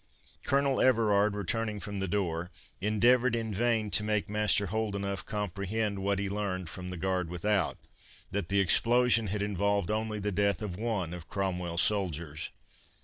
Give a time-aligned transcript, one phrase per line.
[0.43, 2.49] Colonel Everard returning from the door,
[2.81, 7.77] endeavoured in vain to make Master Holdenough comprehend what he learned from the guard without,
[8.31, 12.49] that the explosion had involved only the death of one of Cromwell's soldiers.